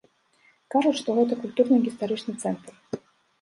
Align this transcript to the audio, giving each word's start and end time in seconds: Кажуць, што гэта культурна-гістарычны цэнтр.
Кажуць, 0.75 0.93
што 1.01 1.15
гэта 1.17 1.37
культурна-гістарычны 1.43 2.33
цэнтр. 2.47 2.73